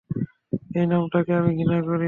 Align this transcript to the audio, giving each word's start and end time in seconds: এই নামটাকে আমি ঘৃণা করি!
এই 0.75 0.85
নামটাকে 0.91 1.31
আমি 1.39 1.51
ঘৃণা 1.57 1.77
করি! 1.79 1.99